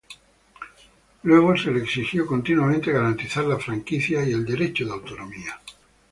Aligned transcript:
Luego, 1.21 1.55
se 1.55 1.69
le 1.69 1.83
exigió 1.83 2.25
continuamente 2.25 2.91
garantizar 2.91 3.43
la 3.43 3.59
franquicia 3.59 4.23
y 4.23 4.31
el 4.33 4.43
derecho 4.43 4.83
de 4.83 4.93
autonomía. 4.93 5.61